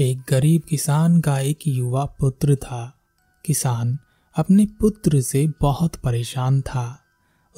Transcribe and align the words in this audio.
एक 0.00 0.22
गरीब 0.30 0.62
किसान 0.62 1.20
का 1.20 1.38
एक 1.38 1.58
युवा 1.66 2.04
पुत्र 2.04 2.56
था। 2.56 2.98
किसान 3.44 3.98
अपने 4.36 4.66
पुत्र 4.66 5.20
से 5.20 5.52
बहुत 5.60 5.96
परेशान 5.96 6.60
था। 6.60 7.00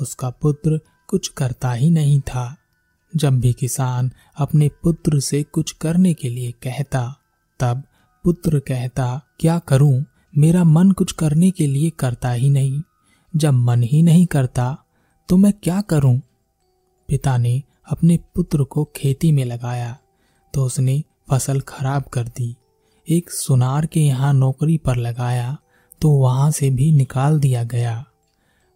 उसका 0.01 0.31
पुत्र 0.31 0.81
कुछ 1.07 1.29
करता 1.29 1.73
ही 1.73 1.91
नहीं 1.91 2.21
था। 2.21 2.57
जब 3.17 3.41
भी 3.41 3.53
किसान 3.53 4.11
अपने 4.37 4.69
पुत्र 4.69 5.21
से 5.21 5.43
कुछ 5.43 5.73
करने 5.73 6.15
के 6.15 6.29
लिए 6.29 6.53
कहता, 6.53 7.17
तब 7.61 7.83
पुत्र 8.25 8.59
कहता, 8.59 9.23
क्या 9.41 9.59
करूँ? 9.59 10.05
मेरा 10.39 10.65
मन 10.65 10.91
कुछ 10.91 11.13
करने 11.13 11.51
के 11.51 11.67
लिए 11.67 11.91
करता 11.91 12.31
ही 12.31 12.51
नहीं। 12.51 12.83
जब 13.37 13.51
मन 13.51 13.83
ही 13.83 14.03
नहीं 14.03 14.27
करता 14.27 14.79
तो 15.29 15.37
मैं 15.37 15.53
क्या 15.53 15.81
करूँ? 15.81 16.19
पिता 17.09 17.37
ने 17.37 17.63
अपने 17.87 18.19
पुत्र 18.35 18.65
को 18.65 18.85
खेती 18.97 19.33
में 19.33 19.45
लगाया। 19.45 19.99
तो 20.55 20.65
उसने 20.65 21.03
फ़सल 21.33 21.61
खराब 21.61 22.03
कर 22.03 22.25
दी। 22.29 22.57
एक 23.09 23.31
सुनार 23.31 23.87
के 23.87 24.01
यहाँ 24.01 24.33
नौकरी 24.35 24.77
पर 24.79 24.97
लगाया 24.97 25.57
तो 26.01 26.11
वहाँ 26.11 26.51
से 26.51 26.71
भी 26.71 26.91
निकाल 26.93 27.39
दिया 27.41 27.63
गया। 27.65 28.05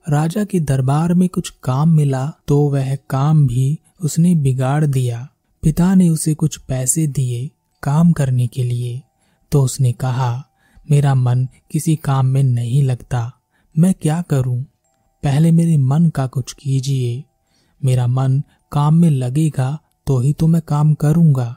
राजा 0.06 0.44
के 0.44 0.60
दरबार 0.60 1.14
में 1.14 1.28
कुछ 1.28 1.48
काम 1.62 1.90
मिला 1.90 2.26
तो 2.48 2.58
वह 2.70 2.94
काम 3.10 3.46
भी 3.46 3.78
उसने 4.00 4.34
बिगाड़ 4.34 4.84
दिया। 4.84 5.28
पिता 5.62 5.94
ने 5.94 6.08
उसे 6.08 6.34
कुछ 6.34 6.56
पैसे 6.58 7.06
दिए 7.06 7.50
काम 7.82 8.12
करने 8.12 8.46
के 8.46 8.62
लिए। 8.62 9.02
तो 9.52 9.62
उसने 9.62 9.92
कहा, 9.92 10.44
मेरा 10.90 11.14
मन 11.14 11.48
किसी 11.70 11.96
काम 11.96 12.26
में 12.26 12.42
नहीं 12.42 12.82
लगता। 12.82 13.32
मैं 13.78 13.94
क्या 13.94 14.22
करूँ? 14.22 14.62
पहले 15.22 15.50
मेरे 15.50 15.76
मन 15.76 16.08
का 16.08 16.26
कुछ 16.26 16.52
कीजिए। 16.52 17.24
मेरा 17.84 18.06
मन 18.06 18.42
काम 18.72 18.94
में 18.94 19.10
लगेगा 19.10 19.78
तो 20.06 20.18
ही 20.18 20.32
तो 20.32 20.46
मैं 20.46 20.62
काम 20.62 20.94
करूँगा। 20.94 21.56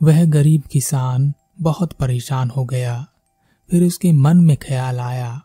वह 0.00 0.24
गरीब 0.26 0.62
किसान 0.72 1.32
बहुत 1.60 1.92
परेशान 1.92 2.50
हो 2.50 2.64
गया। 2.64 3.06
फिर 3.70 3.84
उसके 3.84 4.12
मन 4.14 4.36
में 4.36 4.56
ख्याल 4.56 5.00
आया, 5.00 5.40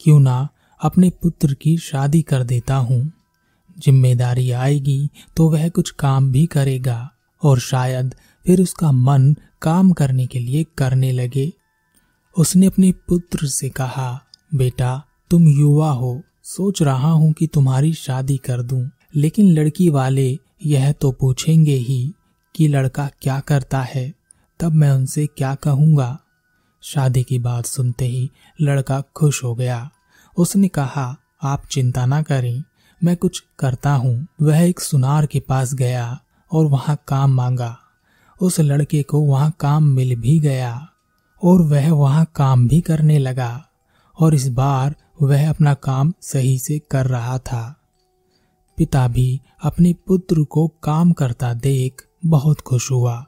क्यों 0.00 0.18
ना 0.20 0.48
अपने 0.80 1.10
पुत्र 1.22 1.54
की 1.54 1.76
शादी 1.78 2.20
कर 2.22 2.42
देता 2.44 2.76
हूँ। 2.76 3.00
ज़िम्मेदारी 3.76 4.50
आएगी 4.52 5.08
तो 5.36 5.48
वह 5.50 5.68
कुछ 5.68 5.90
काम 5.92 6.30
भी 6.32 6.44
करेगा, 6.46 7.10
और 7.42 7.58
शायद 7.60 8.14
फिर 8.46 8.60
उसका 8.62 8.92
मन 8.92 9.34
काम 9.62 9.90
करने 9.92 10.26
के 10.26 10.38
लिए 10.38 10.64
करने 10.78 11.10
लगे। 11.12 11.52
उसने 12.36 12.66
अपने 12.66 12.92
पुत्र 13.08 13.46
से 13.48 13.68
कहा, 13.70 14.20
बेटा, 14.52 15.02
तुम 15.30 15.48
युवा 15.50 15.90
हो, 15.90 16.20
सोच 16.44 16.82
रहा 16.82 17.10
हूँ 17.10 17.32
कि 17.32 17.46
तुम्हारी 17.46 17.92
शादी 17.94 18.36
कर 18.38 18.62
दूँ, 18.62 18.88
लेकिन 19.14 19.52
लड़की 19.52 19.88
वाले 19.90 20.28
यह 20.64 20.90
तो 20.92 21.10
पूछेंगे 21.12 21.76
ही 21.76 22.12
कि 22.56 22.68
लड़का 22.68 23.10
क्या 23.22 23.40
करता 23.40 23.80
है, 23.80 24.14
तब 24.60 24.72
मैं 24.72 24.90
उनसे 24.90 25.26
क्या 25.26 25.54
कहूँगा? 25.54 26.18
शादी 26.82 27.22
की 27.22 27.38
बात 27.38 27.66
सुनते 27.66 28.04
ही 28.04 28.30
लड़का 28.60 29.02
खुश 29.16 29.44
हो 29.44 29.54
गया। 29.54 29.90
उसने 30.38 30.68
कहा, 30.68 31.16
आप 31.42 31.62
चिंता 31.70 32.06
ना 32.06 32.22
करें, 32.22 32.62
मैं 33.04 33.16
कुछ 33.16 33.42
करता 33.58 33.92
हूँ। 33.92 34.26
वह 34.42 34.58
एक 34.58 34.80
सुनार 34.80 35.26
के 35.26 35.40
पास 35.40 35.74
गया 35.74 36.20
और 36.52 36.66
वहाँ 36.66 36.98
काम 37.08 37.34
मांगा। 37.34 37.78
उस 38.40 38.60
लड़के 38.60 39.02
को 39.02 39.20
वहाँ 39.20 39.56
काम 39.60 39.84
मिल 39.84 40.16
भी 40.16 40.40
गया 40.40 40.88
और 41.44 41.62
वह 41.62 41.92
वहाँ 41.92 42.32
काम 42.36 42.68
भी 42.68 42.80
करने 42.80 43.18
लगा 43.18 43.66
और 44.20 44.34
इस 44.34 44.48
बार 44.48 44.94
वह 45.22 45.50
अपना 45.50 45.74
काम 45.74 46.12
सही 46.20 46.58
से 46.58 46.78
कर 46.78 47.06
रहा 47.06 47.38
था। 47.38 47.76
पिता 48.76 49.08
भी 49.08 49.40
अपने 49.62 49.94
पुत्र 50.06 50.44
को 50.44 50.68
काम 50.68 51.12
करता 51.12 51.54
देख 51.54 52.05
बहुत 52.22 52.60
खुश 52.60 52.90
हुआ 52.90 53.24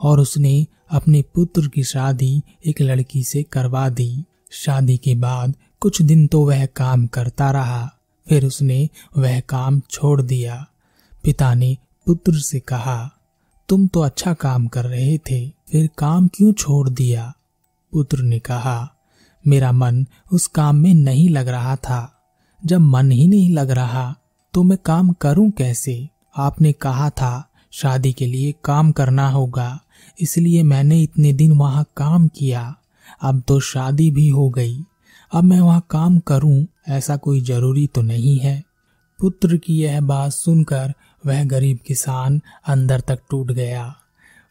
और 0.00 0.20
उसने 0.20 0.66
अपने 0.90 1.22
पुत्र 1.34 1.68
की 1.68 1.84
शादी 1.84 2.42
एक 2.66 2.80
लड़की 2.80 3.22
से 3.24 3.42
करवा 3.42 3.88
दी। 3.88 4.24
शादी 4.52 4.96
के 4.96 5.14
बाद 5.14 5.54
कुछ 5.80 6.00
दिन 6.02 6.26
तो 6.26 6.44
वह 6.46 6.64
काम 6.66 7.06
करता 7.06 7.50
रहा, 7.50 7.90
फिर 8.26 8.44
उसने 8.46 8.88
वह 9.16 9.40
काम 9.40 9.80
छोड़ 9.90 10.20
दिया। 10.22 10.66
पिता 11.24 11.52
ने 11.54 11.76
पुत्र 12.06 12.38
से 12.38 12.60
कहा, 12.60 13.10
तुम 13.68 13.86
तो 13.86 14.00
अच्छा 14.00 14.32
काम 14.34 14.66
कर 14.66 14.84
रहे 14.84 15.18
थे, 15.20 15.48
फिर 15.48 15.88
काम 15.98 16.28
क्यों 16.28 16.52
छोड़ 16.52 16.88
दिया? 16.88 17.32
पुत्र 17.92 18.22
ने 18.22 18.38
कहा, 18.38 18.90
मेरा 19.44 19.72
मन 19.72 20.04
उस 20.32 20.46
काम 20.46 20.76
में 20.76 20.94
नहीं 20.94 21.28
लग 21.28 21.48
रहा 21.48 21.76
था। 21.76 22.10
जब 22.62 22.80
मन 22.80 23.10
ही 23.10 23.26
नहीं 23.28 23.50
लग 23.50 23.70
रहा 23.70 24.14
तो 24.54 24.62
मैं 24.62 24.78
काम 24.84 25.12
करूँ 25.12 25.50
कैसे? 25.50 26.08
आपने 26.36 26.72
कहा 26.72 27.10
था 27.10 27.48
शादी 27.74 28.12
के 28.12 28.26
लिए 28.26 28.54
काम 28.64 28.90
करना 28.92 29.28
होगा, 29.28 29.78
इसलिए 30.18 30.62
मैंने 30.62 31.00
इतने 31.02 31.32
दिन 31.32 31.52
वहाँ 31.52 31.84
काम 31.96 32.28
किया। 32.28 32.74
अब 33.22 33.42
तो 33.48 33.58
शादी 33.62 34.10
भी 34.10 34.28
हो 34.28 34.48
गई। 34.50 34.76
अब 35.32 35.44
मैं 35.44 35.60
वहाँ 35.60 35.86
काम 35.90 36.18
करूँ, 36.18 36.66
ऐसा 36.88 37.16
कोई 37.16 37.40
ज़रूरी 37.40 37.86
तो 37.86 38.02
नहीं 38.02 38.38
है। 38.38 38.62
पुत्र 39.18 39.56
की 39.56 39.76
यह 39.76 40.00
बात 40.00 40.32
सुनकर 40.32 40.92
वह 41.24 41.44
गरीब 41.44 41.78
किसान 41.86 42.40
अंदर 42.66 43.00
तक 43.00 43.20
टूट 43.30 43.52
गया। 43.52 43.94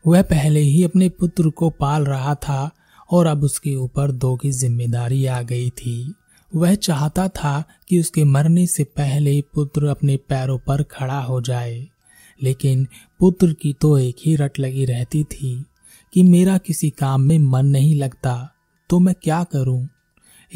वह 0.06 0.22
पहले 0.24 0.60
ही 0.60 0.84
अपने 0.84 1.10
पुत्र 1.12 1.50
को 1.50 1.70
पाल 1.70 2.06
रहा 2.06 2.36
था 2.38 2.70
और 3.10 3.28
अब 3.28 3.44
उसके 3.44 3.76
ऊपर 3.76 4.12
दो 4.14 4.36
की 4.36 4.52
ज़िम्मेदारी 4.52 5.26
आ 5.26 5.42
गई 5.42 5.70
थी। 5.70 6.14
वह 6.52 6.76
चाहता 6.76 7.28
था 7.28 7.64
कि 7.90 8.00
उसके 8.00 8.24
मरने 8.24 8.66
से 8.68 8.84
पहले 8.84 9.42
पुत्र 9.54 9.88
अपने 9.88 10.18
पैरों 10.30 10.58
पर 10.58 10.84
खड़ा 10.92 11.20
हो 11.22 11.42
जाए। 11.42 11.88
लेकिन 12.42 12.88
पुत्र 13.20 13.54
की 13.54 13.74
तो 13.74 13.98
एक 13.98 14.16
ही 14.26 14.36
रट 14.36 14.60
लगी 14.60 14.86
रहती 14.86 15.24
थी 15.24 15.66
कि 16.14 16.24
मेरा 16.24 16.58
किसी 16.58 16.90
काम 16.90 17.22
में 17.22 17.40
मन 17.40 17.66
नहीं 17.66 17.96
लगता 17.96 18.50
तो 18.90 19.00
मैं 19.00 19.16
क्या 19.24 19.44
करूँ? 19.44 19.90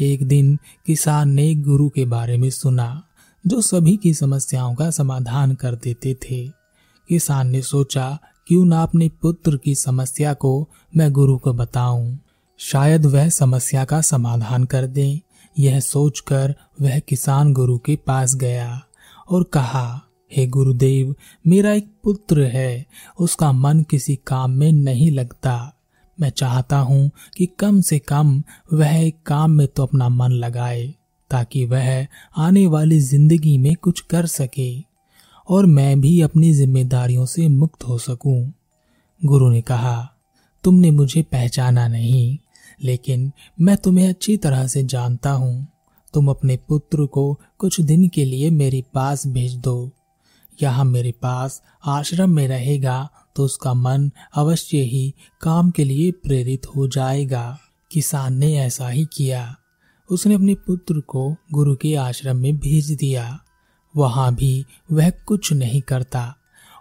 एक 0.00 0.28
दिन 0.28 0.58
किसान 0.86 1.30
ने 1.30 1.54
गुरु 1.54 1.88
के 1.88 2.04
बारे 2.04 2.36
में 2.36 2.50
सुना, 2.50 3.02
जो 3.46 3.60
सभी 3.60 3.96
की 3.96 4.14
समस्याओं 4.14 4.74
का 4.74 4.90
समाधान 4.90 5.54
कर 5.54 5.74
देते 5.74 6.14
थे। 6.14 6.48
किसान 7.08 7.48
ने 7.48 7.62
सोचा, 7.62 8.18
क्यों 8.46 8.64
ना 8.66 8.82
अपने 8.82 9.08
पुत्र 9.08 9.56
की 9.56 9.74
समस्या 9.74 10.34
को 10.34 10.68
मैं 10.96 11.12
गुरु 11.12 11.38
को 11.38 11.52
बताऊँ। 11.52 12.18
शायद 12.58 13.06
वह 13.06 13.28
समस्या 13.28 13.84
का 13.84 14.00
समाधान 14.00 14.64
कर 14.64 14.86
दे, 14.86 15.20
यह 15.58 15.80
सोचकर 15.80 16.54
वह 16.80 16.98
किसान 16.98 17.52
गुरु 17.52 17.78
के 17.78 17.96
पास 17.96 18.34
गया 18.34 18.82
और 19.30 19.42
कहा 19.42 20.02
हे 20.32 20.46
गुरुदेव, 20.46 21.14
मेरा 21.44 21.72
एक 21.72 21.88
पुत्र 22.04 22.44
है, 22.44 22.86
उसका 23.20 23.50
मन 23.52 23.82
किसी 23.82 24.16
काम 24.26 24.50
में 24.50 24.70
नहीं 24.72 25.10
लगता 25.10 25.74
मैं 26.18 26.30
चाहता 26.30 26.78
हूँ 26.78 27.10
कि 27.36 27.46
कम 27.58 27.80
से 27.80 27.98
कम 27.98 28.42
वह 28.72 28.96
एक 28.96 29.16
काम 29.26 29.50
में 29.50 29.66
तो 29.66 29.82
अपना 29.82 30.08
मन 30.08 30.32
लगाए, 30.32 30.86
ताकि 31.30 31.64
वह 31.64 32.06
आने 32.36 32.66
वाली 32.66 32.98
ज़िंदगी 33.00 33.56
में 33.58 33.74
कुछ 33.76 34.00
कर 34.00 34.26
सके, 34.26 34.70
और 35.48 35.66
मैं 35.66 36.00
भी 36.00 36.20
अपनी 36.20 36.52
जिम्मेदारियों 36.54 37.26
से 37.26 37.48
मुक्त 37.48 37.84
हो 37.84 37.98
सकूँ। 37.98 38.52
गुरु 39.20 39.50
ने 39.50 39.60
कहा, 39.60 39.96
तुमने 40.64 40.90
मुझे 40.90 41.22
पहचाना 41.22 41.86
नहीं, 41.88 42.38
लेकिन 42.82 43.30
मैं 43.60 43.76
तुम्हें 43.76 44.08
अच्छी 44.08 44.36
तरह 44.36 44.66
से 44.66 44.82
जानता 44.84 45.30
हूँ 45.30 45.66
तुम 46.14 46.28
अपने 46.30 46.56
पुत्र 46.68 47.06
को 47.06 47.32
कुछ 47.58 47.80
दिन 47.80 48.08
के 48.08 48.24
लिए 48.24 48.50
मेरे 48.50 48.82
पास 48.94 49.26
भेज 49.26 49.56
दो 49.56 49.90
यहाँ 50.62 50.84
मेरे 50.84 51.12
पास 51.12 51.62
आश्रम 51.86 52.30
में 52.30 52.46
रहेगा 52.48 53.08
तो 53.36 53.44
उसका 53.44 53.74
मन 53.74 54.10
अवश्य 54.34 54.80
ही 54.82 55.14
काम 55.40 55.70
के 55.70 55.84
लिए 55.84 56.10
प्रेरित 56.10 56.66
हो 56.66 56.88
जाएगा। 56.88 57.58
किसान 57.90 58.34
ने 58.34 58.58
ऐसा 58.58 58.88
ही 58.88 59.06
किया। 59.12 59.56
उसने 60.10 60.34
अपने 60.34 60.54
पुत्र 60.54 61.00
को 61.00 61.36
गुरु 61.52 61.74
के 61.76 61.94
आश्रम 61.94 62.36
में 62.36 62.56
भेज 62.56 62.90
दिया। 62.90 63.38
वहाँ 63.96 64.34
भी 64.34 64.64
वह 64.92 65.10
कुछ 65.10 65.52
नहीं 65.52 65.80
करता। 65.80 66.34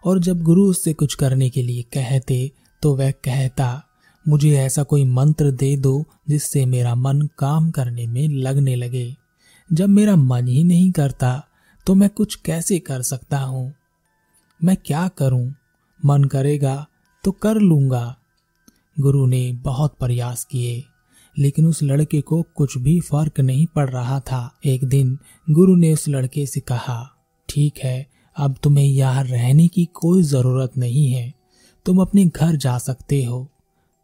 और 0.06 0.19
जब 0.19 0.41
गुरु 0.41 0.65
उससे 0.65 0.94
कुछ 0.94 1.15
करने 1.15 1.50
के 1.50 1.63
लिए 1.63 1.81
कहते 1.81 2.51
तो 2.81 2.95
वह 2.95 3.12
कहता, 3.12 3.83
मुझे 4.27 4.57
ऐसा 4.57 4.83
कोई 4.83 5.06
मंत्र 5.06 5.51
दे 5.51 5.75
दो, 5.77 6.03
जिससे 6.30 6.65
मेरा 6.65 6.95
मन 6.95 7.21
काम 7.39 7.69
करने 7.71 8.07
में 8.07 8.27
लगने 8.27 8.75
लगे। 8.75 9.15
जब 9.73 9.89
मेरा 9.89 10.15
मन 10.15 10.47
ही 10.47 10.63
नहीं 10.63 10.91
करता 10.91 11.44
तो 11.88 11.94
मैं 11.95 12.10
कुछ 12.10 12.36
कैसे 12.36 12.78
कर 12.80 13.01
सकता 13.01 13.38
हूँ? 13.39 13.74
मैं 14.60 14.75
क्या 14.78 15.07
करूँ? 15.07 15.54
मन 16.00 16.24
करेगा 16.24 16.75
तो 17.24 17.31
कर 17.31 17.56
लूँगा। 17.56 18.16
गुरु 18.98 19.25
ने 19.25 19.51
बहुत 19.54 19.95
प्रयास 20.00 20.44
किए, 20.44 20.84
लेकिन 21.36 21.66
उस 21.66 21.81
लड़के 21.84 22.22
को 22.22 22.42
कुछ 22.56 22.78
भी 22.78 23.00
फ़र्क 23.00 23.39
नहीं 23.39 23.66
पड़ 23.66 23.89
रहा 23.89 24.19
था। 24.19 24.60
एक 24.66 24.84
दिन 24.86 25.18
गुरु 25.48 25.75
ने 25.75 25.94
उस 25.94 26.07
लड़के 26.10 26.45
से 26.45 26.60
कहा, 26.60 27.00
ठीक 27.50 27.78
है, 27.78 28.06
अब 28.38 28.56
तुम्हें 28.63 28.86
यहाँ 28.86 29.24
रहने 29.24 29.68
की 29.68 29.86
कोई 29.94 30.24
ज़रूरत 30.24 30.78
नहीं 30.78 31.07
है। 31.12 31.33
तुम 31.86 32.01
अपने 32.01 32.25
घर 32.25 32.56
जा 32.56 32.78
सकते 32.78 33.24
हो। 33.24 33.48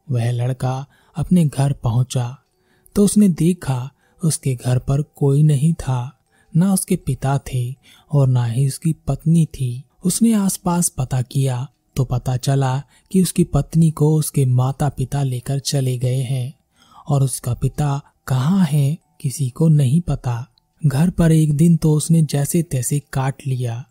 वह 0.08 0.32
लड़का 0.32 0.86
अपने 1.16 1.46
घर 1.46 1.74
पहुँचा 1.74 2.36
तो 2.96 3.04
उसने 3.04 3.30
देखा 3.30 3.90
उसके 4.22 4.56
घर 4.56 4.80
पर 4.80 5.02
कोई 5.02 5.44
नहीं 5.44 5.74
था। 5.74 6.20
ना 6.56 6.74
उसके 6.74 6.96
पिता 6.96 7.38
थे 7.54 7.76
और 8.12 8.28
ना 8.28 8.46
ही 8.46 8.68
उसकी 8.68 8.94
पत्नी 9.08 9.46
थी। 9.46 9.84
उसने 10.04 10.34
आसपास 10.34 10.90
पता 10.90 11.22
किया 11.22 11.68
तो 11.96 12.04
पता 12.04 12.36
चला 12.38 12.82
कि 13.12 13.22
उसकी 13.22 13.44
पत्नी 13.44 13.92
को 13.92 14.16
उसके 14.16 14.46
माता 14.46 14.90
पिता 14.90 15.24
लेकर 15.24 15.60
चले 15.60 15.98
गए 15.98 16.22
हैं। 16.22 16.54
और 17.10 17.24
उसका 17.24 17.54
पिता 17.54 18.02
कहाँ 18.28 18.66
है, 18.66 18.98
किसी 19.22 19.50
को 19.50 19.68
नहीं 19.68 20.02
पता। 20.02 20.48
घर 20.86 21.10
पर 21.10 21.32
एक 21.32 21.54
दिन 21.58 21.78
तो 21.78 21.94
उसने 21.94 22.22
जैसे 22.22 22.62
तैसे 22.64 23.02
काट 23.14 23.48
लिया, 23.48 23.84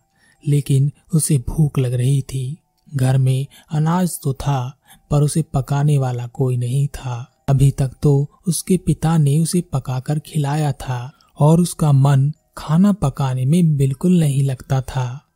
लेकिन 0.44 0.90
उसे 1.14 1.38
भूख 1.38 1.78
लग 1.78 1.92
रही 1.92 2.22
थी। 2.22 2.56
घर 2.94 3.18
में 3.18 3.46
अनाज 3.72 4.18
तो 4.22 4.32
था, 4.32 4.78
पर 5.10 5.22
उसे 5.22 5.42
पकाने 5.42 5.98
वाला 5.98 6.26
कोई 6.26 6.56
नहीं 6.56 6.86
था। 6.88 7.44
अभी 7.48 7.70
तक 7.70 7.90
तो 8.02 8.28
उसके 8.48 8.76
पिता 8.76 9.16
ने 9.18 9.38
उसे 9.38 9.60
पकाकर 9.60 10.18
खिलाया 10.18 10.72
था, 10.72 11.12
और 11.40 11.60
उसका 11.60 11.92
मन 11.92 12.32
खाना 12.56 12.92
पकाने 12.92 13.44
में 13.44 13.76
बिल्कुल 13.76 14.18
नहीं 14.20 14.42
लगता 14.42 14.80
था। 14.80 15.26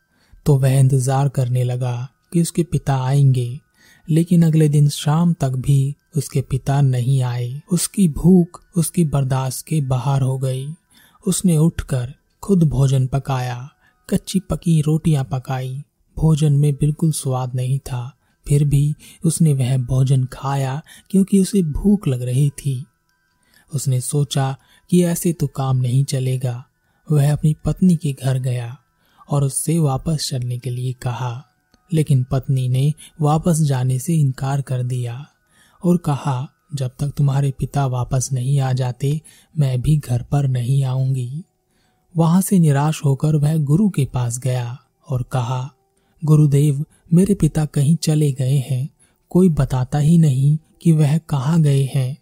तो 0.47 0.59
वह 0.59 0.71
इंतज़ार 0.71 1.29
करने 1.29 1.65
लगा 1.65 2.09
कि 2.33 2.43
उसके 2.43 2.63
पिता 2.63 2.97
आएँगे, 2.97 3.61
लेकिन 4.11 4.43
अगले 4.43 4.69
दिन 4.69 4.89
शाम 4.89 5.33
तक 5.33 5.49
भी 5.49 5.95
उसके 6.17 6.43
पिता 6.43 6.81
नहीं 6.81 7.23
आए। 7.23 7.61
उसकी 7.73 8.09
भूख 8.09 8.63
उसकी 8.77 9.05
बर्दाश्त 9.05 9.67
के 9.67 9.81
बाहर 9.81 10.23
हो 10.23 10.39
गई। 10.39 10.75
उसने 11.27 11.57
उठकर 11.57 12.15
खुद 12.43 12.63
भोजन 12.63 13.07
पकाया, 13.07 13.71
कच्ची 14.11 14.41
पकी 14.41 14.81
रोटियाँ 14.81 15.25
पकाई। 15.25 15.83
भोजन 16.19 16.53
में 16.53 16.75
बिल्कुल 16.75 17.13
स्वाद 17.13 17.55
नहीं 17.55 17.79
था। 17.79 18.13
फिर 18.49 18.65
भी 18.65 18.95
उसने 19.25 19.53
वह 19.53 19.77
भोजन 19.79 20.25
खाया 20.25 20.83
क्योंकि 21.11 21.41
उसे 21.41 21.63
भूख 21.63 22.09
लग 22.09 22.23
रही 22.23 22.51
थी। 22.51 22.85
उसने 23.75 24.01
सोचा 24.01 24.57
कि 24.91 25.05
ऐसे 25.05 25.33
तो 25.33 25.47
काम 25.47 25.77
नहीं 25.77 26.05
चलेगा। 26.05 26.66
वह 27.13 27.33
अपनी 27.33 27.55
पत्नी 27.65 27.97
के 27.97 28.13
घर 28.13 28.39
गया 28.39 28.79
और 29.31 29.45
उससे 29.45 29.79
वापस 29.79 30.29
चलने 30.31 30.59
के 30.59 30.71
लिए 30.71 30.93
कहा। 30.93 31.45
लेकिन 31.93 32.27
पत्नी 32.31 32.69
ने 32.69 32.95
वापस 33.21 33.61
जाने 33.61 33.99
से 33.99 34.15
इनकार 34.15 34.63
कर 34.63 34.83
दिया 34.83 35.27
और 35.85 35.97
कहा, 35.97 36.49
जब 36.75 36.91
तक 36.99 37.09
तुम्हारे 37.09 37.51
पिता 37.59 37.87
वापस 37.87 38.31
नहीं 38.33 38.61
आ 38.61 38.73
जाते, 38.73 39.21
मैं 39.59 39.81
भी 39.81 39.97
घर 39.97 40.23
पर 40.23 40.49
नहीं 40.49 40.85
आऊँगी 40.85 41.45
वहाँ 42.17 42.41
से 42.41 42.59
निराश 42.59 43.05
होकर 43.05 43.37
वह 43.37 43.57
गुरु 43.57 43.89
के 43.89 44.05
पास 44.05 44.39
गया 44.39 44.79
और 45.09 45.23
कहा, 45.23 45.73
गुरुदेव, 46.25 46.85
मेरे 47.15 47.35
पिता 47.35 47.65
कहीं 47.65 47.97
चले 47.97 48.33
गए 48.33 48.59
हैं। 48.71 48.89
कोई 49.31 49.49
बताता 49.49 49.99
ही 49.99 50.19
नहीं 50.19 50.59
कि 50.83 50.93
वह 50.93 51.19
कहाँ 51.19 51.63
गए 51.63 51.91
हैं 51.95 52.19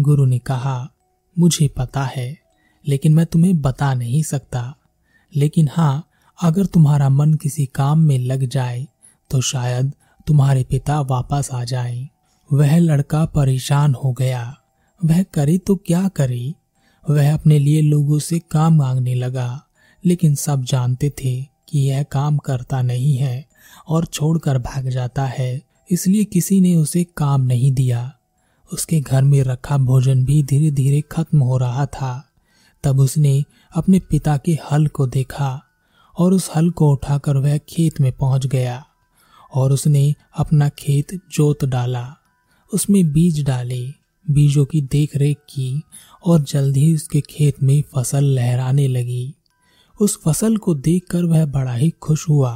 गुरु 0.00 0.24
ने 0.24 0.38
कहा, 0.38 0.90
मुझे 1.38 1.68
पता 1.68 2.04
है। 2.04 2.41
लेकिन 2.88 3.14
मैं 3.14 3.26
तुम्हें 3.26 3.60
बता 3.60 3.92
नहीं 3.94 4.22
सकता। 4.22 4.74
लेकिन 5.32 5.68
हाँ 5.72 6.08
अगर 6.38 6.66
तुम्हारा 6.66 7.08
मन 7.08 7.34
किसी 7.34 7.66
काम 7.66 7.98
में 7.98 8.18
लग 8.18 8.46
जाए 8.46 8.86
तो 9.30 9.40
शायद 9.40 9.92
तुम्हारे 10.26 10.64
पिता 10.64 11.00
वापस 11.00 11.48
आ 11.52 11.62
जाए। 11.64 12.08
वह 12.52 12.76
लड़का 12.78 13.24
परेशान 13.26 13.94
हो 13.94 14.12
गया। 14.12 14.56
वह 15.00 15.22
करे 15.22 15.58
तो 15.58 15.76
क्या 15.76 16.08
करे? 16.08 16.54
वह 17.04 17.32
अपने 17.34 17.58
लिए 17.58 17.80
लोगों 17.80 18.18
से 18.18 18.38
काम 18.38 18.76
मांगने 18.76 19.14
लगा, 19.14 19.62
लेकिन 20.04 20.34
सब 20.34 20.62
जानते 20.62 21.10
थे 21.10 21.42
कि 21.68 21.78
यह 21.78 22.02
काम 22.02 22.36
करता 22.36 22.82
नहीं 22.82 23.16
है 23.16 23.44
और 23.88 24.04
छोड़कर 24.04 24.58
भाग 24.58 24.88
जाता 24.88 25.24
है, 25.24 25.62
इसलिए 25.90 26.24
किसी 26.24 26.60
ने 26.60 26.74
उसे 26.76 27.04
काम 27.16 27.40
नहीं 27.40 27.72
दिया। 27.72 28.12
उसके 28.72 29.00
घर 29.00 29.22
में 29.22 29.42
रखा 29.42 29.78
भोजन 29.78 30.24
भी 30.24 30.42
धीरे 30.42 30.70
धीरे 30.70 31.00
खत्म 31.00 31.38
हो 31.38 31.58
रहा 31.58 31.86
था। 31.86 32.31
तब 32.84 33.00
उसने 33.00 33.44
अपने 33.72 33.98
पिता 34.00 34.36
के 34.36 34.58
हल 34.72 34.86
को 34.86 35.06
देखा 35.06 35.60
और 36.16 36.32
उस 36.32 36.50
हल 36.56 36.70
को 36.70 36.90
उठाकर 36.92 37.36
वह 37.36 37.58
खेत 37.58 38.00
में 38.00 38.10
पहुँच 38.12 38.46
गया 38.46 38.84
और 39.52 39.72
उसने 39.72 40.14
अपना 40.36 40.68
खेत 40.68 41.14
जोत 41.32 41.64
डाला, 41.64 42.06
उसमें 42.72 43.12
बीज 43.12 43.44
डाले, 43.46 43.82
बीजों 44.26 44.64
की 44.64 44.80
देख 44.82 45.16
रेख 45.16 45.38
की 45.50 45.82
और 46.24 46.42
जल्द 46.42 46.76
ही 46.76 46.94
उसके 46.94 47.20
खेत 47.20 47.62
में 47.62 47.82
फ़सल 47.94 48.24
लहराने 48.24 48.86
लगी। 48.88 49.34
उस 50.00 50.18
फ़सल 50.22 50.56
को 50.56 50.74
देखकर 50.74 51.24
वह 51.24 51.44
बड़ा 51.46 51.74
ही 51.74 51.90
खुश 51.90 52.28
हुआ। 52.28 52.52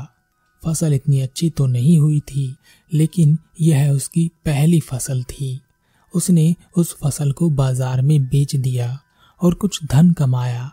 फ़सल 0.63 0.95
इतनी 0.95 1.21
अच्छी 1.21 1.51
तो 1.51 1.67
नहीं 1.67 1.99
हुई 1.99 2.21
थी, 2.21 2.57
लेकिन 2.93 3.39
यह 3.61 3.91
उसकी 3.93 4.29
पहली 4.45 4.81
फ़सल 4.81 5.23
थी। 5.23 5.61
उसने 6.15 6.55
उस 6.77 6.97
फ़सल 7.03 7.33
को 7.33 7.51
बाज़ार 7.51 8.03
में 8.03 8.21
बेच 8.23 8.57
दिया। 8.57 8.99
और 9.43 9.55
कुछ 9.55 9.85
धन 9.85 10.11
कमाया। 10.13 10.73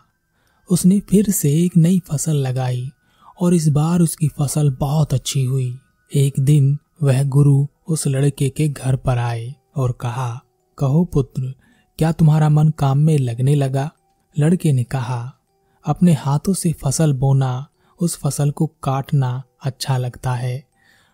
उसने 0.70 1.00
फिर 1.00 1.30
से 1.30 1.52
एक 1.52 1.76
नई 1.76 1.98
फ़सल 1.98 2.36
लगाई 2.36 2.92
और 3.40 3.54
इस 3.54 3.68
बार 3.68 4.00
उसकी 4.00 4.28
फ़सल 4.28 4.70
बहुत 4.70 5.14
अच्छी 5.14 5.44
हुई। 5.44 5.78
एक 6.14 6.40
दिन 6.40 6.78
वह 7.02 7.24
गुरु 7.24 7.66
उस 7.88 8.06
लड़के 8.06 8.48
के 8.48 8.68
घर 8.68 8.96
पर 8.96 9.18
आए 9.18 9.54
और 9.76 9.92
कहा, 9.92 10.42
कहो 10.78 11.04
पुत्र, 11.04 11.54
क्या 11.98 12.12
तुम्हारा 12.12 12.48
मन 12.48 12.68
काम 12.68 12.98
में 12.98 13.18
लगने 13.18 13.54
लगा? 13.54 13.92
लड़के 14.38 14.72
ने 14.72 14.84
कहा, 14.84 15.34
अपने 15.84 16.12
हाथों 16.12 16.54
से 16.54 16.72
फ़सल 16.72 17.12
बोना, 17.12 17.68
उस 18.00 18.18
फ़सल 18.18 18.50
को 18.50 18.66
काटना 18.66 19.42
अच्छा 19.62 19.96
लगता 19.96 20.34
है। 20.34 20.64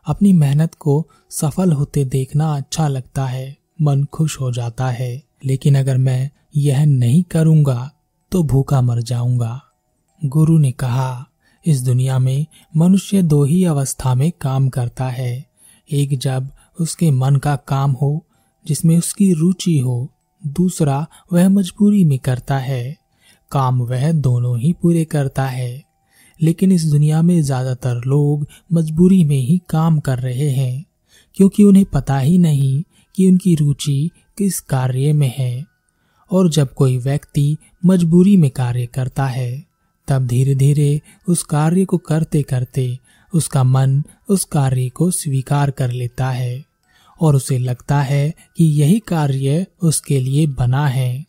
अपनी 0.05 0.33
मेहनत 0.33 0.75
को 0.75 1.09
सफल 1.31 1.73
होते 1.73 2.05
देखना 2.05 2.57
अच्छा 2.57 2.89
लगता 2.89 3.27
है। 3.27 3.59
मन 3.83 4.05
खुश 4.05 4.41
हो 4.41 4.53
जाता 4.53 4.89
है। 4.89 5.23
लेकिन 5.45 5.79
अगर 5.79 5.97
मैं 5.97 6.31
यह 6.57 6.85
नहीं 6.85 7.23
करूँगा 7.23 7.91
तो 8.33 8.43
भूखा 8.43 8.81
मर 8.81 9.01
जाऊँगा। 9.03 9.61
गुरु 10.25 10.59
ने 10.59 10.73
कहा, 10.73 11.27
इस 11.67 11.83
दुनिया 11.83 12.19
में 12.19 12.47
मनुष्य 12.77 13.23
दो 13.23 13.45
ही 13.45 13.65
अवस्था 13.65 14.15
में 14.15 14.33
काम 14.41 14.69
करता 14.69 15.09
है। 15.09 15.47
एक 15.91 16.19
जब 16.19 16.49
उसके 16.81 17.11
मन 17.11 17.37
का 17.37 17.57
काम 17.57 17.93
हो, 17.93 18.27
जिसमें 18.67 18.99
उसकी 18.99 19.33
रुचि 19.33 19.79
हो, 19.79 20.09
दूसरा 20.47 21.07
वह 21.33 21.49
मजबूरी 21.49 22.05
में 22.05 22.19
करता 22.19 22.59
है। 22.59 22.97
काम 23.53 23.83
वह 23.83 24.13
दोनों 24.13 24.59
ही 24.59 24.73
पूरे 24.73 25.05
करता 25.05 25.47
है। 25.47 25.83
लेकिन 26.43 26.73
इस 26.73 26.85
दुनिया 26.85 27.23
में 27.23 27.43
ज़्यादातर 27.43 28.01
लोग 28.07 28.47
मजबूरी 28.73 29.25
में 29.25 29.39
ही 29.39 29.61
काम 29.69 29.99
कर 30.01 30.19
रहे 30.19 30.51
हैं, 30.51 30.85
क्योंकि 31.35 31.65
उन्हें 31.65 31.85
पता 31.85 32.19
ही 32.19 32.39
नहीं 32.39 32.83
कि 33.15 33.29
उनकी 33.29 33.55
रुचि 33.55 34.11
किस 34.39 34.61
कार्य 34.61 35.13
में 35.13 35.35
है। 35.39 35.70
और 36.31 36.51
जब 36.51 36.75
कोई 36.75 36.99
व्यक्ति 36.99 37.57
मजबूरी 37.87 38.37
में 38.37 38.51
कार्य 38.51 38.87
करता 38.87 39.27
है, 39.27 39.65
तब 40.09 40.27
धीरे 40.27 40.55
धीरे 40.55 41.01
उस 41.29 41.43
कार्य 41.43 41.85
को 41.85 41.99
करते 41.99 42.43
करते 42.43 42.99
उसका 43.35 43.65
मन 43.65 44.05
उस 44.29 44.45
कार्य 44.45 44.89
को 44.89 45.11
स्वीकार 45.11 45.71
कर 45.71 45.91
लेता 45.91 46.31
है 46.31 46.65
और 47.21 47.37
उसे 47.37 47.59
लगता 47.59 48.03
है 48.03 48.35
कि 48.57 48.65
यही 48.65 48.99
कार्य 48.99 49.67
उसके 49.83 50.21
लिए 50.21 50.47
बना 50.47 50.87
है। 50.87 51.25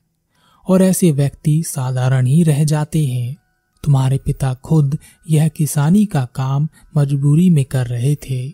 और 0.67 0.81
ऐसे 0.81 1.11
व्यक्ति 1.11 1.63
साधारण 1.63 2.25
ही 2.25 2.43
रह 2.43 2.63
जाते 2.63 3.05
हैं। 3.05 3.37
तुम्हारे 3.83 4.17
पिता 4.17 4.53
खुद 4.53 4.97
यह 5.29 5.47
किसानी 5.47 6.05
का 6.05 6.27
काम 6.35 6.69
मजबूरी 6.97 7.49
में 7.49 7.65
कर 7.65 7.87
रहे 7.87 8.15
थे। 8.15 8.49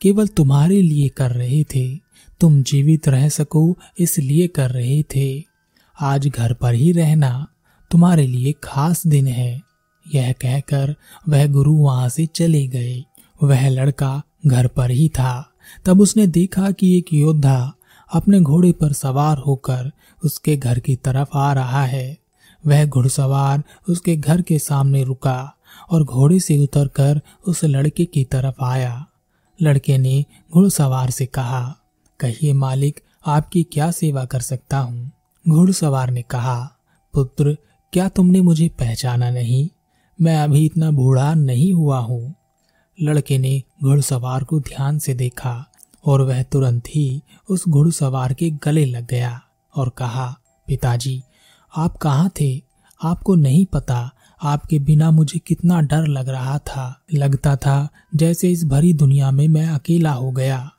केवल 0.00 0.26
तुम्हारे 0.26 0.82
लिए 0.82 1.08
कर 1.08 1.30
रहे 1.30 1.64
थे। 1.64 1.96
तुम 2.40 2.62
जीवित 2.62 3.08
रह 3.08 3.28
सको 3.28 3.78
इसलिए 3.98 4.46
कर 4.46 4.70
रहे 4.70 5.02
थे। 5.02 5.55
आज 6.00 6.28
घर 6.28 6.52
पर 6.52 6.74
ही 6.74 6.92
रहना 6.92 7.46
तुम्हारे 7.90 8.26
लिए 8.26 8.54
खास 8.64 9.06
दिन 9.06 9.26
है। 9.26 9.62
यह 10.14 10.32
कहकर 10.32 10.94
वह 11.28 11.46
गुरु 11.46 11.74
वहाँ 11.74 12.08
से 12.08 12.26
चले 12.26 12.66
गए। 12.66 13.04
वह 13.42 13.68
लड़का 13.68 14.22
घर 14.46 14.66
पर 14.66 14.90
ही 14.90 15.08
था। 15.08 15.52
तब 15.84 16.00
उसने 16.00 16.26
देखा 16.26 16.70
कि 16.70 16.98
एक 16.98 17.12
योद्धा 17.12 17.72
अपने 18.12 18.40
घोड़े 18.40 18.72
पर 18.72 18.92
सवार 18.92 19.38
होकर 19.38 19.92
उसके 20.24 20.56
घर 20.56 20.78
की 20.78 20.96
तरफ़ 20.96 21.28
आ 21.34 21.52
रहा 21.52 21.84
है। 21.84 22.18
वह 22.66 22.86
घुड़सवार 22.86 23.62
उसके 23.88 24.16
घर 24.16 24.42
के 24.42 24.58
सामने 24.58 25.04
रुका 25.04 25.54
और 25.90 26.04
घोड़े 26.04 26.40
से 26.40 26.58
उतरकर 26.58 27.20
उस 27.46 27.64
लड़के 27.64 28.04
की 28.04 28.24
तरफ़ 28.24 28.64
आया। 28.64 29.06
लड़के 29.62 29.98
ने 29.98 30.24
घुड़सवार 30.52 31.10
से 31.10 31.26
कहा, 31.26 31.76
कहिए 32.20 32.52
मालिक, 32.52 33.00
आपकी 33.26 33.62
क्या 33.62 33.90
सेवा 33.90 34.24
कर 34.24 34.40
सकता 34.40 34.78
हूँ? 34.78 35.12
घुड़सवार 35.48 36.10
ने 36.10 36.22
कहा, 36.22 36.72
पुत्र, 37.14 37.56
क्या 37.92 38.08
तुमने 38.08 38.40
मुझे 38.40 38.68
पहचाना 38.68 39.30
नहीं? 39.30 39.68
मैं 40.20 40.36
अभी 40.36 40.64
इतना 40.64 40.90
बूढ़ा 40.90 41.34
नहीं 41.34 41.72
हुआ 41.72 41.98
हूँ। 41.98 42.34
लड़के 43.02 43.38
ने 43.38 43.62
घुड़सवार 43.82 44.44
को 44.44 44.60
ध्यान 44.60 44.98
से 44.98 45.14
देखा 45.14 45.66
और 46.04 46.22
वह 46.22 46.42
तुरंत 46.42 46.82
ही 46.86 47.22
उस 47.50 47.68
घुड़सवार 47.68 48.34
के 48.34 48.50
गले 48.50 48.84
लग 48.84 49.06
गया 49.06 49.40
और 49.76 49.88
कहा, 49.88 50.38
पिताजी, 50.66 51.22
आप 51.76 51.96
कहाँ 51.96 52.30
थे? 52.40 52.62
आपको 53.04 53.34
नहीं 53.34 53.66
पता, 53.66 54.10
आपके 54.42 54.78
बिना 54.78 55.10
मुझे 55.10 55.38
कितना 55.38 55.80
डर 55.80 56.06
लग 56.06 56.28
रहा 56.28 56.58
था। 56.58 57.00
लगता 57.14 57.56
था 57.56 57.88
जैसे 58.14 58.50
इस 58.50 58.64
भरी 58.64 58.92
दुनिया 58.92 59.30
में 59.30 59.48
मैं 59.48 59.66
अकेला 59.66 60.12
हो 60.12 60.30
गया। 60.30 60.70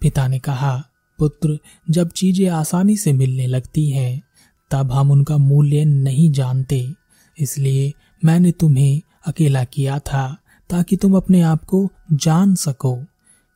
पिता 0.00 0.28
ने 0.28 0.38
कहा 0.38 0.84
पुत्र 1.20 1.58
जब 1.90 2.10
चीज़ें 2.10 2.48
आसानी 2.48 2.96
से 2.96 3.12
मिलने 3.12 3.46
लगती 3.46 3.90
हैं, 3.90 4.22
तब 4.70 4.92
हम 4.92 5.10
उनका 5.10 5.36
मूल्य 5.38 5.84
नहीं 5.84 6.30
जानते। 6.30 6.94
इसलिए 7.38 7.92
मैंने 8.24 8.52
तुम्हें 8.52 9.00
अकेला 9.26 9.64
किया 9.64 9.98
था 9.98 10.36
ताकि 10.70 10.96
तुम 10.96 11.16
अपने 11.16 11.40
आप 11.42 11.64
को 11.64 11.88
जान 12.12 12.54
सको। 12.54 12.96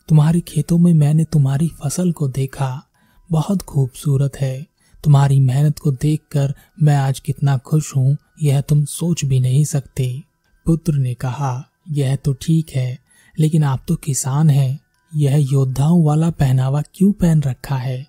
तुम्हारे 0.09 0.41
खेतों 0.41 0.79
में 0.79 0.93
मैंने 0.95 1.25
तुम्हारी 1.25 1.69
फ़सल 1.69 2.13
को 2.13 2.29
देखा। 2.29 2.87
बहुत 3.31 3.63
खूबसूरत 3.63 4.37
है। 4.37 4.67
तुम्हारी 5.05 5.41
मेहनत 5.41 5.79
को 5.79 5.91
देखकर 5.93 6.55
मैं 6.83 6.97
आज 6.97 7.21
कितना 7.21 7.57
खुश 7.59 7.97
हूँ, 7.97 8.17
यह 8.43 8.61
तुम 8.61 8.85
सोच 8.85 9.25
भी 9.25 9.41
नहीं 9.41 9.65
सकते। 9.65 10.23
पुत्र 10.67 10.95
ने 10.95 11.15
कहा, 11.15 11.65
यह 11.91 12.17
तो 12.17 12.33
ठीक 12.33 12.71
है, 12.71 12.99
लेकिन 13.39 13.65
आप 13.65 13.85
तो 13.89 13.97
किसान 13.97 14.51
हैं। 14.51 14.81
यह 15.17 15.37
योद्धाओं 15.53 16.05
वाला 16.05 16.31
पहनावा 16.31 16.83
क्यों 16.95 17.13
पहन 17.13 17.43
रखा 17.43 17.77
है? 17.77 18.07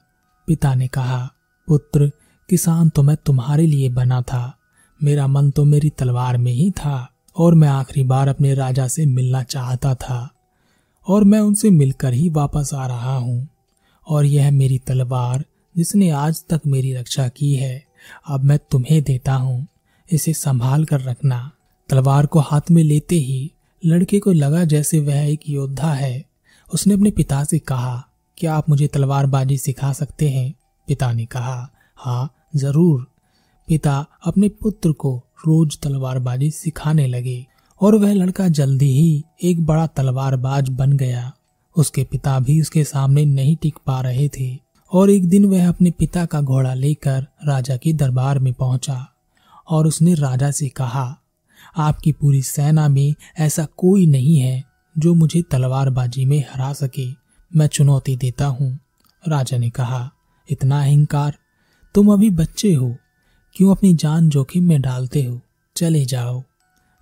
पिता 0.47 0.75
ने 0.75 0.87
कहा, 0.87 1.31
पुत्र, 1.67 2.11
किसान 2.49 2.89
तो 2.89 3.03
मैं 3.03 3.17
तुम्हारे 3.25 3.67
लिए 3.67 3.89
बना 3.89 4.21
था। 4.21 4.57
मेरा 5.03 5.27
मन 5.27 5.51
तो 5.51 5.65
मेरी 5.65 5.89
तलवार 5.89 6.37
में 6.37 6.51
ही 6.51 6.71
था, 6.71 7.11
और 7.37 7.55
मैं 7.55 7.67
आखिरी 7.67 8.03
बार 8.03 8.27
अपने 8.27 8.53
राजा 8.53 8.87
से 8.87 9.05
मिलना 9.05 9.43
चाहता 9.43 9.95
था, 9.95 10.29
और 11.07 11.23
मैं 11.23 11.39
उनसे 11.39 11.69
मिलकर 11.69 12.13
ही 12.13 12.29
वापस 12.29 12.71
आ 12.73 12.87
रहा 12.87 13.15
हूँ। 13.15 13.47
और 14.07 14.25
यह 14.25 14.51
मेरी 14.51 14.77
तलवार 14.77 15.45
जिसने 15.77 16.09
आज 16.09 16.43
तक 16.49 16.61
मेरी 16.67 16.93
रक्षा 16.93 17.27
की 17.27 17.55
है, 17.55 17.85
अब 18.27 18.43
मैं 18.43 18.59
तुम्हें 18.71 19.03
देता 19.03 19.33
हूँ। 19.33 19.67
इसे 20.11 20.33
संभाल 20.33 20.85
कर 20.85 21.01
रखना। 21.01 21.51
तलवार 21.89 22.25
को 22.25 22.39
हाथ 22.39 22.61
में 22.71 22.83
लेते 22.83 23.15
ही 23.15 23.51
लड़के 23.85 24.19
को 24.19 24.31
लगा 24.31 24.63
जैसे 24.63 24.99
वह 24.99 25.15
एक 25.15 25.39
योद्धा 25.49 25.93
है। 25.93 26.34
उसने 26.69 26.93
अपने 26.93 27.11
पिता 27.11 27.43
से 27.43 27.59
कहा, 27.59 28.03
क्या 28.37 28.55
आप 28.55 28.69
मुझे 28.69 28.87
तलवारबाजी 28.87 29.57
सिखा 29.57 29.91
सकते 29.93 30.29
हैं? 30.29 30.53
पिता 30.87 31.11
ने 31.11 31.25
कहा 31.25 31.69
हाँ 31.99 32.29
ज़रूर। 32.55 33.05
पिता 33.67 34.05
अपने 34.25 34.49
पुत्र 34.61 34.91
को 34.91 35.15
रोज 35.45 35.77
तलवारबाजी 35.79 36.49
सिखाने 36.51 37.07
लगे 37.07 37.45
और 37.81 37.95
वह 37.95 38.13
लड़का 38.13 38.47
जल्दी 38.49 38.91
ही 38.91 39.23
एक 39.43 39.65
बड़ा 39.65 39.85
तलवारबाज 39.87 40.69
बन 40.71 40.93
गया। 40.93 41.31
उसके 41.75 42.03
पिता 42.03 42.39
भी 42.39 42.59
उसके 42.61 42.83
सामने 42.83 43.25
नहीं 43.25 43.55
टिक 43.55 43.77
पा 43.85 43.99
रहे 44.01 44.27
थे 44.29 44.57
और 44.91 45.09
एक 45.09 45.27
दिन 45.29 45.45
वह 45.45 45.67
अपने 45.69 45.91
पिता 45.91 46.25
का 46.25 46.41
घोड़ा 46.41 46.73
लेकर 46.73 47.25
राजा 47.47 47.77
के 47.77 47.93
दरबार 47.93 48.39
में 48.39 48.53
पहुँचा 48.53 49.05
और 49.67 49.87
उसने 49.87 50.13
राजा 50.13 50.51
से 50.51 50.69
कहा, 50.69 51.17
आपकी 51.77 52.11
पूरी 52.11 52.41
सेना 52.41 52.87
में 52.89 53.13
ऐसा 53.39 53.67
कोई 53.77 54.05
नहीं 54.05 54.39
है। 54.39 54.63
जो 54.97 55.13
मुझे 55.13 55.41
तलवारबाजी 55.41 56.25
में 56.25 56.45
हरा 56.53 56.73
सके, 56.73 57.11
मैं 57.55 57.67
चुनौती 57.67 58.15
देता 58.15 58.45
हूँ। 58.45 58.79
राजा 59.27 59.57
ने 59.57 59.69
कहा, 59.69 60.11
इतना 60.51 60.81
अहंकार? 60.83 61.37
तुम 61.95 62.13
अभी 62.13 62.29
बच्चे 62.29 62.73
हो। 62.73 62.95
क्यों 63.55 63.75
अपनी 63.75 63.93
जान 63.93 64.29
जोखिम 64.29 64.63
में 64.63 64.81
डालते 64.81 65.23
हो? 65.23 65.41
चले 65.75 66.05
जाओ। 66.05 66.43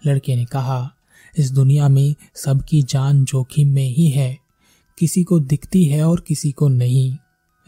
लड़के 0.07 0.35
ने 0.35 0.45
कहा, 0.45 0.91
इस 1.38 1.51
दुनिया 1.51 1.89
में 1.89 2.15
सबकी 2.35 2.81
जान 2.81 3.25
जोखिम 3.25 3.69
में 3.69 3.89
ही 3.89 4.09
है। 4.09 4.38
किसी 4.97 5.23
को 5.23 5.39
दिखती 5.39 5.85
है 5.85 6.07
और 6.07 6.19
किसी 6.19 6.51
को 6.51 6.67
नहीं। 6.67 7.17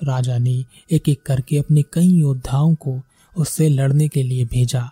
राजा 0.04 0.38
ने 0.38 0.66
एक 0.92 1.10
एक 1.10 1.22
करके 1.22 1.58
अपने 1.58 1.84
कई 1.94 2.08
योद्धाओं 2.08 2.76
को 2.76 3.02
उससे 3.38 3.70
लड़ने 3.70 4.08
के 4.08 4.24
लिए 4.24 4.46
भेजा, 4.46 4.92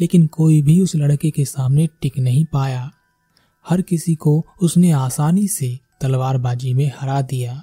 लेकिन 0.00 0.26
कोई 0.26 0.62
भी 0.62 0.80
उस 0.80 0.96
लड़के 0.96 1.30
के 1.30 1.44
सामने 1.44 1.88
टिक 2.00 2.18
नहीं 2.18 2.44
पाया। 2.44 2.90
हर 3.66 3.82
किसी 3.82 4.14
को 4.14 4.44
उसने 4.62 4.90
आसानी 4.92 5.46
से 5.48 5.78
तलवारबाजी 6.00 6.72
में 6.74 6.90
हरा 6.98 7.20
दिया। 7.22 7.62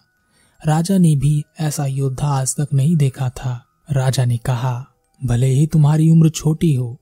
राजा 0.59 0.97
ने 0.97 1.15
भी 1.15 1.43
ऐसा 1.59 1.85
योद्धा 1.85 2.27
आज 2.27 2.55
तक 2.55 2.73
नहीं 2.73 2.95
देखा 2.95 3.29
था। 3.29 3.53
राजा 3.91 4.25
ने 4.25 4.37
कहा, 4.37 4.85
भले 5.21 5.47
ही 5.47 5.65
तुम्हारी 5.67 6.09
उम्र 6.09 6.29
छोटी 6.29 6.73
हो, 6.73 6.97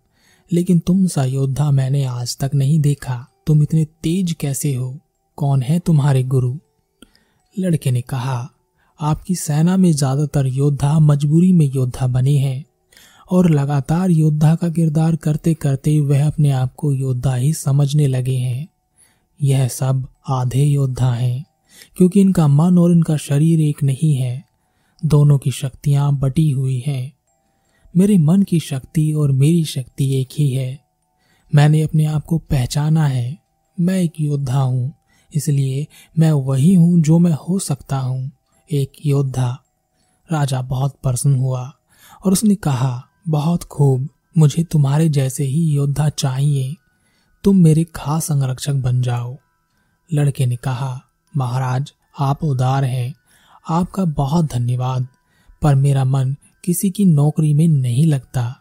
लेकिन 0.51 0.79
तुम 0.79 1.05
सा 1.07 1.23
योद्धा 1.23 1.69
मैंने 1.71 2.03
आज 2.03 2.37
तक 2.37 2.51
नहीं 2.55 2.79
देखा। 2.79 3.25
तुम 3.47 3.61
इतने 3.63 3.85
तेज 4.03 4.31
कैसे 4.31 4.73
हो? 4.75 4.95
कौन 5.37 5.61
है 5.61 5.79
तुम्हारे 5.79 6.23
गुरु? 6.23 6.55
लड़के 7.55 7.91
ने 7.91 8.01
कहा, 8.01 8.49
आपकी 8.99 9.35
सेना 9.35 9.77
में 9.77 9.91
ज़्यादातर 9.91 10.47
योद्धा 10.47 10.97
मजबूरी 10.99 11.51
में 11.53 11.65
योद्धा 11.65 12.07
बने 12.07 12.37
हैं, 12.37 12.65
और 13.31 13.49
लगातार 13.49 14.09
योद्धा 14.09 14.55
का 14.55 14.69
किरदार 14.69 15.15
करते 15.15 15.53
करते 15.53 15.99
वह 15.99 16.25
अपने 16.27 16.51
आप 16.51 16.73
को 16.75 16.91
योद्धा 16.93 17.35
ही 17.35 17.53
समझने 17.53 18.07
लगे 18.07 18.35
हैं। 18.35 18.67
यह 19.41 19.67
सब 19.67 20.07
आधे 20.29 20.63
योद्धा 20.63 21.11
हैं, 21.13 21.45
क्योंकि 21.97 22.21
इनका 22.21 22.47
मन 22.47 22.77
और 22.77 22.91
इनका 22.91 23.17
शरीर 23.17 23.61
एक 23.61 23.83
नहीं 23.83 24.13
है। 24.15 24.43
दोनों 25.05 25.37
की 25.37 25.51
शक्तियाँ 25.51 26.13
बटी 26.15 26.49
हुई 26.49 26.83
हैं। 26.87 27.13
मेरे 27.97 28.17
मन 28.17 28.43
की 28.43 28.59
शक्ति 28.59 29.13
और 29.13 29.31
मेरी 29.31 29.63
शक्ति 29.65 30.21
एक 30.21 30.29
ही 30.37 30.49
है। 30.51 30.79
मैंने 31.55 31.81
अपने 31.81 32.05
आप 32.05 32.25
को 32.25 32.37
पहचाना 32.37 33.07
है। 33.07 33.37
मैं 33.79 34.01
एक 34.01 34.13
योद्धा 34.19 34.61
हूँ, 34.61 34.93
इसलिए 35.35 35.87
मैं 36.19 36.31
वही 36.31 36.73
हूँ 36.73 37.01
जो 37.01 37.19
मैं 37.19 37.31
हो 37.31 37.59
सकता 37.59 37.97
हूँ। 37.97 38.31
एक 38.69 38.91
योद्धा। 39.05 39.63
राजा 40.31 40.61
बहुत 40.61 40.95
प्रसन्न 41.03 41.35
हुआ 41.35 41.73
और 42.25 42.31
उसने 42.31 42.55
कहा, 42.55 43.03
बहुत 43.27 43.63
खूब, 43.63 44.09
मुझे 44.37 44.63
तुम्हारे 44.63 45.09
जैसे 45.09 45.43
ही 45.43 45.63
योद्धा 45.65 46.09
चाहिए। 46.09 46.75
तुम 47.43 47.57
मेरे 47.57 47.83
खास 47.95 48.25
संरक्षक 48.25 48.73
बन 48.73 49.01
जाओ। 49.01 49.37
लड़के 50.13 50.45
ने 50.45 50.55
कहा, 50.55 51.01
महाराज, 51.37 51.93
आप 52.19 52.43
उदार 52.43 52.83
हैं। 52.83 53.13
आपका 53.69 54.05
बहुत 54.05 54.45
धन्यवाद, 54.45 55.07
पर 55.61 55.75
मेरा 55.75 56.03
मन 56.03 56.35
किसी 56.63 56.89
की 56.89 57.05
नौकरी 57.05 57.53
में 57.53 57.67
नहीं 57.67 58.05
लगता। 58.05 58.55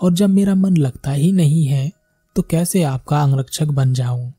और 0.00 0.12
जब 0.12 0.28
मेरा 0.28 0.54
मन 0.54 0.76
लगता 0.76 1.10
ही 1.10 1.30
नहीं 1.32 1.66
है 1.66 1.90
तो 2.36 2.42
कैसे 2.42 2.82
आपका 2.82 3.22
अंगरक्षक 3.22 3.66
बन 3.66 3.92
जाऊँ? 3.94 4.32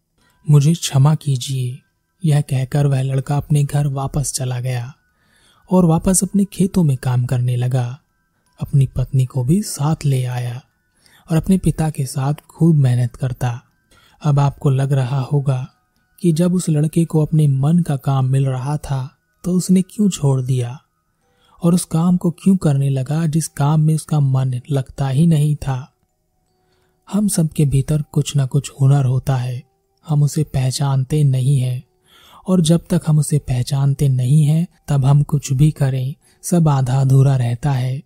मुझे 0.50 0.74
क्षमा 0.74 1.16
कीजिए। 1.16 1.80
यह 2.26 2.42
कहकर 2.42 2.88
वह 2.88 3.02
लड़का 3.02 3.38
अपने 3.38 3.64
घर 3.64 3.88
वापस 3.88 4.34
चला 4.34 4.60
गया 4.60 4.94
और 5.70 5.86
वापस 5.86 6.24
अपने 6.24 6.46
खेतों 6.46 6.84
में 6.84 6.98
काम 6.98 7.26
करने 7.26 7.56
लगा। 7.56 8.00
अपनी 8.60 8.88
पत्नी 8.88 9.26
को 9.26 9.44
भी 9.44 9.62
साथ 9.62 9.96
ले 10.06 10.24
आया 10.26 10.62
और 11.32 11.38
अपने 11.38 11.58
पिता 11.58 11.90
के 11.90 12.06
साथ 12.06 12.34
खूब 12.50 12.76
मेहनत 12.76 13.16
करता। 13.16 13.62
अब 14.24 14.40
आपको 14.40 14.70
लग 14.70 14.94
रहा 14.94 15.20
होगा 15.20 15.68
कि 16.22 16.32
जब 16.32 16.54
उस 16.54 16.70
लड़के 16.70 17.06
को 17.06 17.26
अपने 17.26 17.48
मन 17.48 17.80
का 17.80 17.96
काम 17.96 18.26
मिल 18.26 18.46
रहा 18.46 18.78
था 18.78 19.18
तो 19.44 19.52
उसने 19.52 19.82
क्यों 19.82 20.10
छोड़ 20.10 20.42
दिया? 20.42 20.82
और 21.64 21.74
उस 21.74 21.86
काम 21.86 22.18
को 22.18 22.32
क्यों 22.32 22.58
करने 22.58 22.90
लगा 22.90 23.26
जिस 23.26 23.48
काम 23.48 23.82
में 23.82 23.96
उसका 23.96 24.20
मन 24.20 24.54
लगता 24.72 25.08
ही 25.08 25.28
नहीं 25.28 25.56
था? 25.56 25.94
हम 27.12 27.28
सबके 27.28 27.66
भीतर 27.66 28.02
कुछ 28.02 28.36
ना 28.36 28.46
कुछ 28.46 28.72
हुनर 28.82 29.06
होता 29.06 29.36
है। 29.36 29.64
हम 30.08 30.24
उसे 30.24 30.44
पहचानते 30.44 31.24
नहीं 31.24 31.60
हैं। 31.60 31.84
और 32.48 32.62
जब 32.62 32.82
तक 32.90 33.02
हम 33.08 33.20
उसे 33.20 33.40
पहचानते 33.40 34.10
नहीं 34.10 34.44
हैं, 34.44 34.68
तब 34.88 35.06
हम 35.06 35.24
कुछ 35.24 35.54
भी 35.54 35.72
करें, 35.72 36.16
सब 36.44 36.68
आधा 36.68 37.02
अधूरा 37.02 37.38
रहता 37.38 37.72
है। 37.72 38.02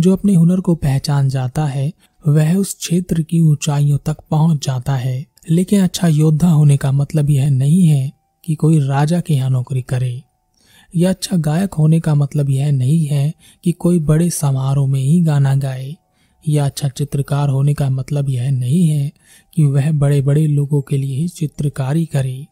जो 0.00 0.12
अपने 0.12 0.34
हुनर 0.34 0.60
को 0.60 0.74
पहचान 0.74 1.28
जाता 1.28 1.64
है, 1.64 1.92
वह 2.28 2.56
उस 2.56 2.74
क्षेत्र 2.74 3.22
की 3.22 3.40
ऊंचाइयों 3.40 3.98
तक 3.98 4.16
पहुँच 4.30 4.66
जाता 4.66 4.96
है। 4.96 5.31
लेकिन 5.50 5.82
अच्छा 5.82 6.08
योद्धा 6.08 6.48
होने 6.48 6.76
का 6.76 6.92
मतलब 6.92 7.30
यह 7.30 7.50
नहीं 7.50 7.86
है 7.86 8.12
कि 8.44 8.54
कोई 8.54 8.78
राजा 8.78 9.20
के 9.20 9.34
यहाँ 9.34 9.50
नौकरी 9.50 9.82
करे। 9.82 10.22
या 10.96 11.10
अच्छा 11.10 11.36
गायक 11.36 11.74
होने 11.74 12.00
का 12.00 12.14
मतलब 12.14 12.50
यह 12.50 12.72
नहीं 12.72 13.06
है 13.06 13.34
कि 13.64 13.72
कोई 13.72 13.98
बड़े 13.98 14.30
समारोह 14.30 14.88
में 14.88 15.00
ही 15.00 15.20
गाना 15.20 15.54
गाए। 15.54 15.96
या 16.48 16.64
अच्छा 16.64 16.88
चित्रकार 16.88 17.48
होने 17.48 17.74
का 17.74 17.90
मतलब 17.90 18.28
यह 18.28 18.50
नहीं 18.50 18.88
है 18.88 19.12
कि 19.54 19.64
वह 19.64 19.92
बड़े 19.92 20.22
बड़े 20.22 20.46
लोगों 20.46 20.82
के 20.82 20.96
लिए 20.96 21.16
ही 21.16 21.28
चित्रकारी 21.28 22.06
करे। 22.06 22.46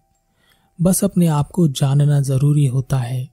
बस 0.82 1.04
अपने 1.04 1.26
आप 1.26 1.50
को 1.50 1.68
जानना 1.68 2.20
ज़रूरी 2.20 2.66
होता 2.66 2.98
है। 2.98 3.28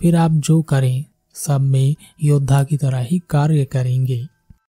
फिर 0.00 0.16
आप 0.16 0.30
जो 0.30 0.62
करें, 0.62 1.04
सब 1.34 1.60
में 1.60 1.94
योद्धा 2.22 2.64
की 2.64 2.76
तरह 2.76 2.98
ही 2.98 3.22
कार्य 3.30 3.64
करेंगे। 3.64 4.26